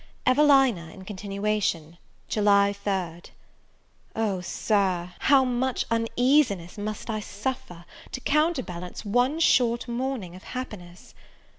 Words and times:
EVELINA 0.25 0.89
IN 0.91 1.05
CONTINUATION. 1.05 1.99
July 2.27 2.73
3rd. 2.83 3.29
O 4.15 4.41
SIR, 4.41 5.13
how 5.19 5.45
much 5.45 5.85
uneasiness 5.91 6.75
must 6.75 7.07
I 7.11 7.19
suffer, 7.19 7.85
to 8.11 8.19
counterbalance 8.21 9.05
one 9.05 9.39
short 9.39 9.87
morning 9.87 10.35
of 10.35 10.41
happiness! 10.41 11.13